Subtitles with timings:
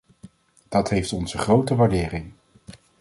[0.69, 2.31] Dat heeft onze grote waardering.